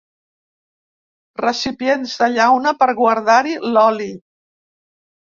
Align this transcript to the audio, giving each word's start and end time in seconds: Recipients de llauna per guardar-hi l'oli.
Recipients 1.41 2.15
de 2.21 2.29
llauna 2.35 2.73
per 2.79 2.87
guardar-hi 3.01 3.53
l'oli. 3.75 4.09